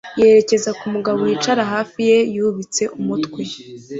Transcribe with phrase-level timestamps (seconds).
[0.19, 3.41] yerekeza ku mugabo wicaye hafi ye yubitse umutwe